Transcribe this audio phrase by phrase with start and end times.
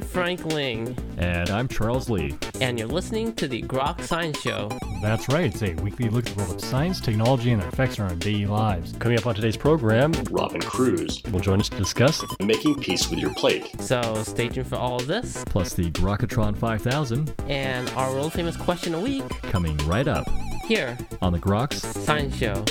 [0.00, 0.96] Frank Ling.
[1.18, 2.36] And I'm Charles Lee.
[2.60, 4.70] And you're listening to the Grok Science Show.
[5.02, 8.00] That's right, it's a weekly look at the world of science, technology, and their effects
[8.00, 8.92] on our daily lives.
[8.98, 13.18] Coming up on today's program, Robyn Cruze will join us to discuss making peace with
[13.18, 13.80] your plate.
[13.80, 15.44] So stay tuned for all of this.
[15.46, 17.34] Plus the Grokatron 5000.
[17.48, 19.28] And our world famous question a week.
[19.42, 20.26] Coming right up.
[20.66, 20.96] Here.
[21.20, 21.74] On the Groks
[22.04, 22.64] Science Show.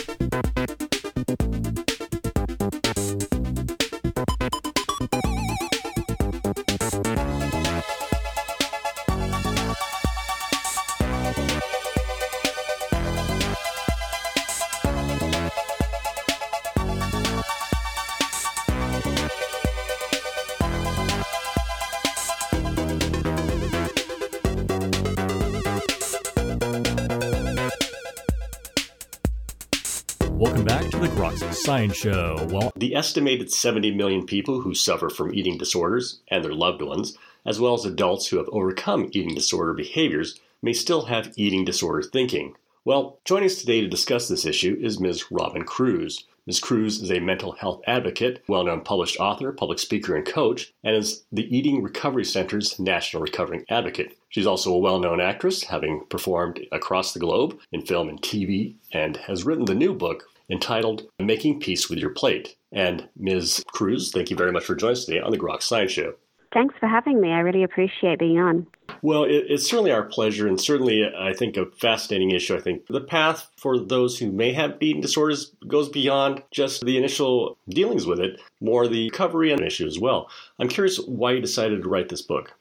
[31.54, 32.46] Science Show.
[32.52, 37.18] Well, the estimated 70 million people who suffer from eating disorders and their loved ones,
[37.46, 42.02] as well as adults who have overcome eating disorder behaviors, may still have eating disorder
[42.02, 42.56] thinking.
[42.84, 45.32] Well, joining us today to discuss this issue is Ms.
[45.32, 46.26] Robyn Cruze.
[46.46, 46.60] Ms.
[46.60, 50.94] Cruze is a mental health advocate, well known published author, public speaker, and coach, and
[50.94, 54.18] is the Eating Recovery Center's National Recovering Advocate.
[54.28, 58.76] She's also a well known actress, having performed across the globe in film and TV,
[58.92, 62.58] and has written the new book, entitled Making Peace with Your Plate.
[62.74, 63.64] And Ms.
[63.74, 66.16] Cruze, thank you very much for joining us today on the Grok Science Show.
[66.54, 67.32] Thanks for having me.
[67.32, 68.68] I really appreciate being on.
[69.02, 72.56] Well, it, it's certainly our pleasure, and certainly, I think, a fascinating issue.
[72.56, 76.98] I think the path for those who may have eating disorders goes beyond just the
[76.98, 80.30] initial dealings with it, more the recovery and issue as well.
[80.60, 82.54] I'm curious why you decided to write this book.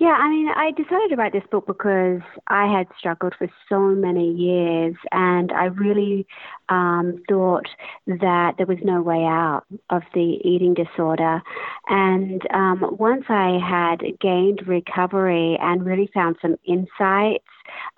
[0.00, 3.80] Yeah, I mean, I decided to write this book because I had struggled for so
[3.80, 6.26] many years, and I really
[6.70, 7.66] um, thought
[8.06, 11.42] that there was no way out of the eating disorder.
[11.88, 17.44] And um, once I had gained recovery and really found some insights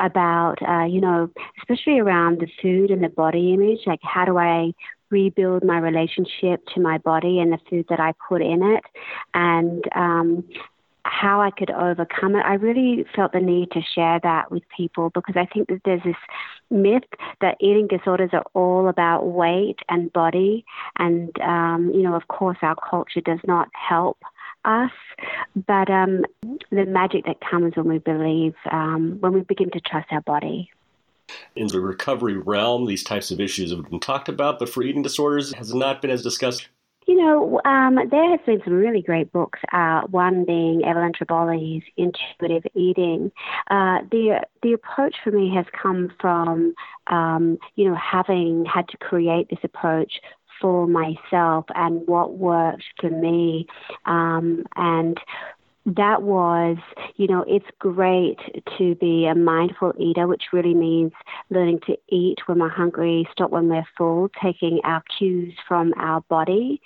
[0.00, 1.30] about, uh, you know,
[1.60, 4.72] especially around the food and the body image, like how do I
[5.10, 8.82] rebuild my relationship to my body and the food that I put in it,
[9.34, 10.44] and um,
[11.04, 12.44] how I could overcome it.
[12.44, 16.02] I really felt the need to share that with people because I think that there's
[16.04, 16.16] this
[16.70, 17.04] myth
[17.40, 20.64] that eating disorders are all about weight and body.
[20.98, 24.18] And, um, you know, of course, our culture does not help
[24.64, 24.92] us,
[25.66, 26.24] but um,
[26.70, 30.70] the magic that comes when we believe, um, when we begin to trust our body.
[31.56, 35.02] In the recovery realm, these types of issues have been talked about, but for eating
[35.02, 36.68] disorders, has not been as discussed.
[37.06, 39.58] You know, um, there has been some really great books.
[39.72, 43.32] Uh, one being Evelyn Tribole's Intuitive Eating.
[43.70, 46.74] Uh, the the approach for me has come from,
[47.08, 50.20] um, you know, having had to create this approach
[50.60, 53.66] for myself and what worked for me,
[54.06, 55.18] um, and
[55.84, 56.76] that was,
[57.16, 58.38] you know, it's great
[58.78, 61.12] to be a mindful eater, which really means
[61.50, 66.20] learning to eat when we're hungry, stop when we're full, taking our cues from our
[66.22, 66.80] body,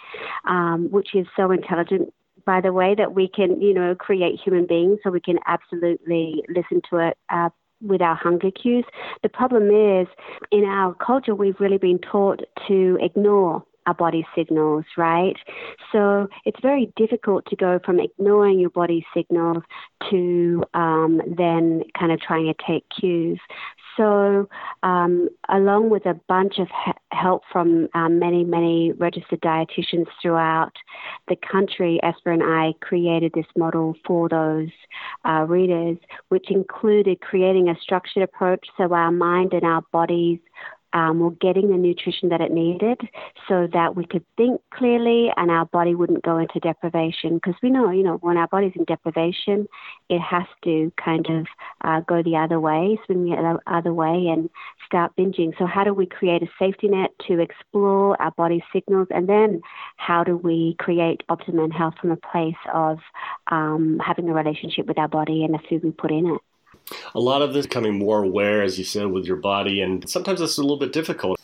[0.48, 2.12] um, which is so intelligent.
[2.46, 6.42] By the way, that we can, you know, create human beings so we can absolutely
[6.48, 7.50] listen to it uh,
[7.82, 8.84] with our hunger cues.
[9.22, 10.06] The problem is,
[10.50, 15.36] in our culture, we've really been taught to ignore our body signals, right?
[15.92, 19.62] So it's very difficult to go from ignoring your body signals
[20.10, 23.40] to um, then kind of trying to take cues.
[23.96, 24.46] So,
[24.82, 26.68] um, along with a bunch of
[27.12, 30.72] help from um, many, many registered dietitians throughout
[31.28, 34.68] the country, Espra and I created this model for those
[35.24, 35.96] uh, readers,
[36.28, 40.40] which included creating a structured approach so our mind and our bodies
[40.92, 43.00] um, were getting the nutrition that it needed
[43.48, 47.34] so that we could think clearly and our body wouldn't go into deprivation.
[47.34, 49.66] Because we know, you know, when our body's in deprivation,
[50.08, 51.46] it has to kind of
[51.82, 54.48] uh, go the other way, swing the other way, and
[54.84, 55.52] start binging.
[55.58, 59.08] So, how do we create a safety net to explore our body's signals?
[59.10, 59.60] And then,
[59.96, 62.98] how do we create optimum health from a place of
[63.50, 66.40] um, having a relationship with our body and the food we put in it?
[67.14, 70.40] A lot of this becoming more aware, as you said, with your body, and sometimes
[70.40, 71.40] it's a little bit difficult.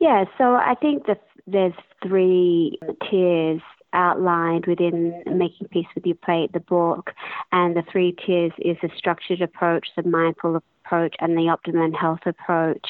[0.00, 2.78] Yeah, so I think that there's three
[3.08, 3.60] tiers
[3.92, 7.12] outlined within Making Peace with Your Plate, the book,
[7.52, 12.20] and the three tiers is the structured approach, the mindful approach, and the optimum health
[12.26, 12.86] approach.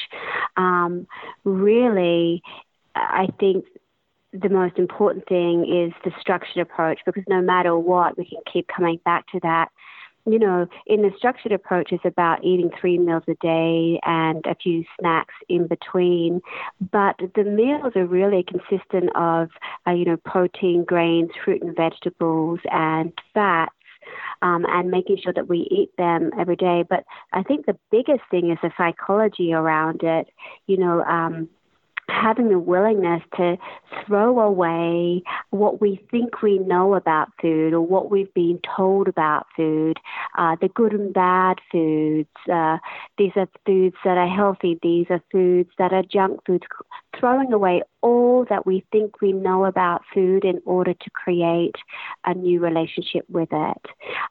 [0.57, 1.07] Um,
[1.43, 2.41] really,
[2.95, 3.65] I think
[4.33, 8.67] the most important thing is the structured approach because no matter what, we can keep
[8.67, 9.69] coming back to that
[10.25, 14.55] you know, in the structured approach, it's about eating three meals a day and a
[14.55, 16.41] few snacks in between.
[16.91, 19.49] But the meals are really consistent of,
[19.87, 23.73] uh, you know, protein, grains, fruit and vegetables, and fats
[24.41, 26.83] um, and making sure that we eat them every day.
[26.87, 30.27] But I think the biggest thing is the psychology around it.
[30.67, 31.49] You know, um,
[32.09, 33.57] having the willingness to
[34.05, 39.47] throw away what we think we know about food or what we've been told about
[39.55, 39.97] food,
[40.37, 42.29] uh, the good and bad foods.
[42.51, 42.77] Uh,
[43.17, 46.65] these are foods that are healthy, these are foods that are junk foods.
[47.19, 51.73] Throwing away all that we think we know about food in order to create
[52.23, 53.81] a new relationship with it.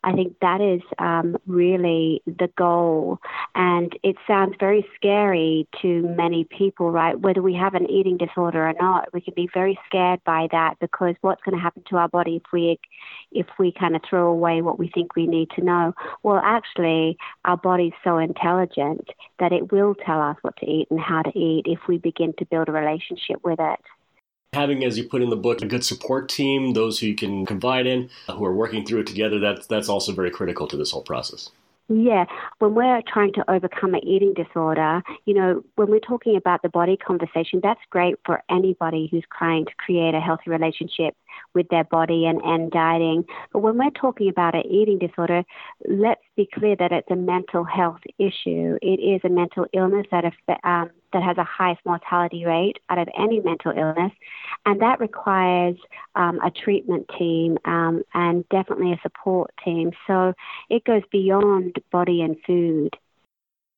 [0.04, 3.18] I think that is um, really the goal.
[3.56, 7.18] And it sounds very scary to many people, right?
[7.18, 10.76] Whether we have an eating disorder or not, we can be very scared by that
[10.80, 12.78] because what's going to happen to our body if we
[13.32, 15.92] if we kind of throw away what we think we need to know?
[16.22, 19.08] Well, actually, our body's so intelligent
[19.40, 22.34] that it will tell us what to eat and how to eat if we begin
[22.38, 23.63] to build a relationship with it
[24.54, 27.44] having, as you put in the book, a good support team, those who you can
[27.44, 30.92] confide in, who are working through it together, that's, that's also very critical to this
[30.92, 31.50] whole process.
[31.88, 32.24] Yeah,
[32.60, 36.70] when we're trying to overcome an eating disorder, you know, when we're talking about the
[36.70, 41.14] body conversation, that's great for anybody who's trying to create a healthy relationship
[41.52, 43.24] with their body and, and dieting.
[43.52, 45.44] But when we're talking about an eating disorder,
[45.86, 48.78] let's be clear that it's a mental health issue.
[48.80, 50.24] It is a mental illness that,
[50.64, 54.12] um, that has a highest mortality rate out of any mental illness,
[54.66, 55.76] and that requires
[56.14, 59.92] um, a treatment team um, and definitely a support team.
[60.06, 60.34] So
[60.68, 62.96] it goes beyond body and food.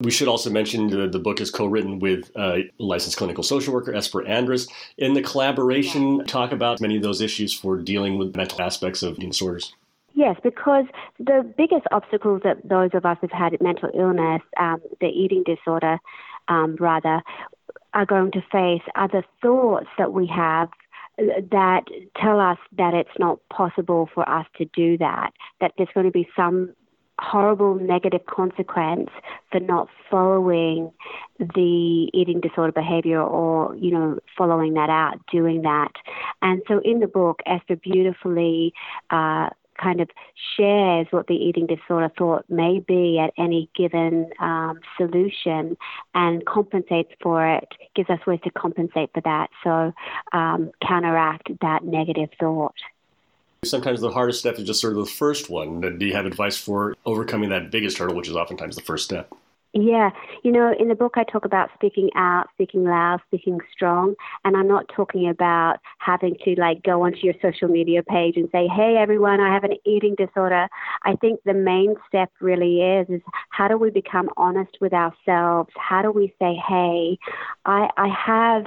[0.00, 3.92] We should also mention the, the book is co-written with uh, licensed clinical social worker
[3.92, 4.68] Espra Andrus.
[4.98, 9.16] In the collaboration, talk about many of those issues for dealing with mental aspects of
[9.18, 9.72] disorders.
[10.16, 10.86] Yes, because
[11.18, 15.98] the biggest obstacles that those of us who've had mental illness, um, the eating disorder,
[16.48, 17.22] um, rather,
[17.94, 20.68] are going to face are the thoughts that we have
[21.18, 21.84] that
[22.20, 26.12] tell us that it's not possible for us to do that, that there's going to
[26.12, 26.74] be some
[27.18, 29.08] horrible negative consequence
[29.50, 30.92] for not following
[31.38, 35.92] the eating disorder behavior or, you know, following that out, doing that.
[36.42, 38.74] And so in the book, Esther beautifully
[39.08, 40.08] uh, kind of
[40.56, 45.76] shares what the eating disorder thought may be at any given um, solution
[46.14, 49.50] and compensates for it, gives us ways to compensate for that.
[49.62, 49.92] So
[50.32, 52.74] um, counteract that negative thought.
[53.64, 55.80] Sometimes the hardest step is just sort of the first one.
[55.80, 59.32] Do you have advice for overcoming that biggest hurdle, which is oftentimes the first step?
[59.78, 60.08] Yeah,
[60.42, 64.56] you know, in the book I talk about speaking out, speaking loud, speaking strong, and
[64.56, 68.68] I'm not talking about having to like go onto your social media page and say,
[68.68, 70.66] "Hey everyone, I have an eating disorder."
[71.02, 73.20] I think the main step really is is
[73.50, 75.68] how do we become honest with ourselves?
[75.76, 77.18] How do we say, "Hey,
[77.66, 78.64] I I have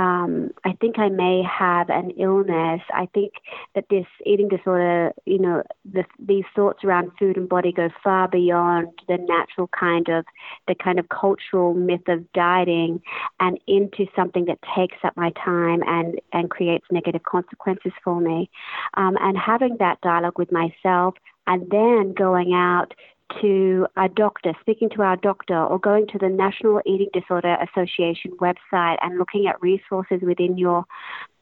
[0.00, 2.80] um, I think I may have an illness.
[2.94, 3.34] I think
[3.74, 8.26] that this eating disorder, you know, the, these thoughts around food and body go far
[8.26, 10.24] beyond the natural kind of,
[10.66, 13.02] the kind of cultural myth of dieting
[13.40, 18.48] and into something that takes up my time and, and creates negative consequences for me.
[18.94, 21.14] Um, and having that dialogue with myself
[21.46, 22.94] and then going out
[23.40, 28.32] to a doctor, speaking to our doctor, or going to the National Eating Disorder Association
[28.40, 30.84] website and looking at resources within your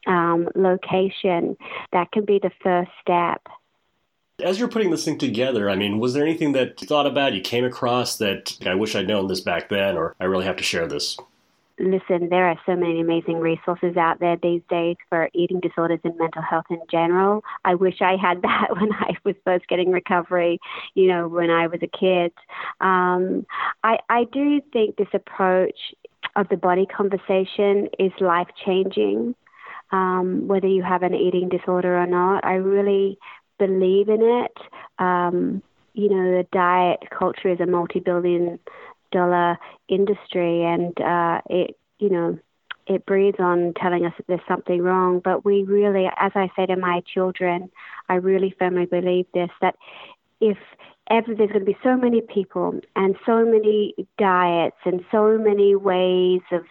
[0.07, 1.57] um, location,
[1.91, 3.41] that can be the first step.
[4.41, 7.33] As you're putting this thing together, I mean, was there anything that you thought about,
[7.33, 10.55] you came across that I wish I'd known this back then, or I really have
[10.57, 11.17] to share this?
[11.79, 16.17] Listen, there are so many amazing resources out there these days for eating disorders and
[16.17, 17.43] mental health in general.
[17.63, 20.59] I wish I had that when I was first getting recovery,
[20.93, 22.33] you know, when I was a kid.
[22.81, 23.45] Um,
[23.83, 25.77] I, I do think this approach
[26.35, 29.35] of the body conversation is life changing,
[29.91, 32.45] um, whether you have an eating disorder or not.
[32.45, 33.17] I really
[33.57, 34.57] believe in it.
[34.99, 38.59] Um, you know, the diet culture is a multi billion
[39.11, 42.39] dollar industry, and uh, it you know
[42.87, 45.21] it breeds on telling us that there's something wrong.
[45.23, 47.69] But we really, as I say to my children,
[48.09, 49.75] I really firmly believe this that
[50.41, 50.57] if
[51.09, 56.41] there's going to be so many people and so many diets and so many ways
[56.51, 56.63] of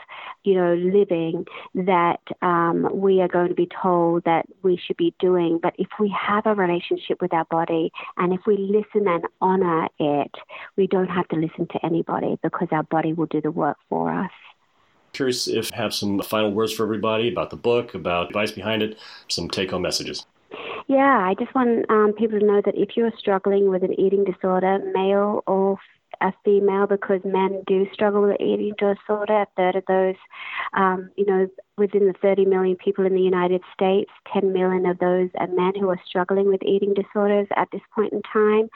[0.44, 5.14] you know living that um, we are going to be told that we should be
[5.18, 5.58] doing.
[5.60, 9.88] But if we have a relationship with our body and if we listen and honor
[9.98, 10.34] it
[10.76, 14.12] we don't have to listen to anybody because our body will do the work for
[14.12, 14.30] us.
[15.12, 18.98] Curious if have some final words for everybody about the book about advice behind it
[19.28, 20.26] some take-home messages
[20.88, 24.24] yeah, I just want um, people to know that if you're struggling with an eating
[24.24, 25.78] disorder, male or
[26.20, 29.42] a female because men do struggle with eating disorder.
[29.42, 30.16] A third of those,
[30.74, 34.98] um, you know, within the 30 million people in the United States, 10 million of
[34.98, 38.68] those are men who are struggling with eating disorders at this point in time.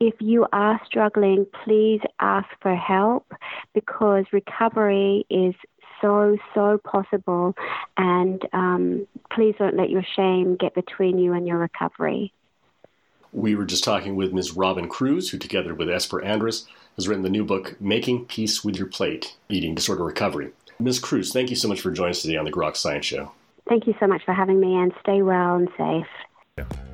[0.00, 3.32] If you are struggling, please ask for help
[3.74, 5.54] because recovery is
[6.04, 7.54] so, so possible.
[7.96, 12.32] And um, please don't let your shame get between you and your recovery.
[13.32, 14.52] We were just talking with Ms.
[14.52, 18.76] Robyn Cruze, who, together with Espra Andrus, has written the new book, Making Peace with
[18.76, 20.52] Your Plate Eating Disorder Recovery.
[20.78, 21.00] Ms.
[21.00, 23.32] Cruze, thank you so much for joining us today on the Grok Science Show.
[23.68, 26.06] Thank you so much for having me, and stay well and safe.
[26.58, 26.93] Yeah.